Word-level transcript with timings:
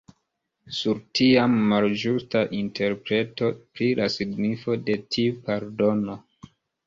Sur 0.77 1.01
tiama 1.17 1.59
malĝusta 1.73 2.41
interpreto 2.61 3.51
pri 3.75 3.91
la 4.01 4.09
signifo 4.15 4.79
de 4.89 4.95
tiu 5.17 5.37
pardono. 5.51 6.17